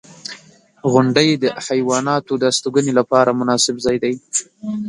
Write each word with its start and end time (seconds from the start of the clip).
•غونډۍ 0.91 1.29
د 1.43 1.45
حیواناتو 1.67 2.33
د 2.37 2.43
استوګنې 2.51 2.93
لپاره 2.99 3.37
مناسب 3.39 3.75
ځای 3.85 3.97
دی. 4.03 4.13